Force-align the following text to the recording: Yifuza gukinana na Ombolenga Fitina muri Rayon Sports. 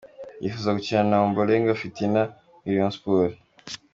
Yifuza 0.43 0.75
gukinana 0.77 1.09
na 1.11 1.17
Ombolenga 1.27 1.79
Fitina 1.81 2.21
muri 2.61 2.73
Rayon 2.75 2.93
Sports. 2.97 3.37